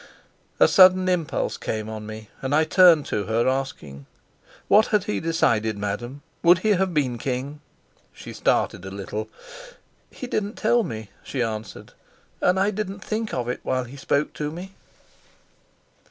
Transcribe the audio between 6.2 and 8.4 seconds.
Would he have been king?" She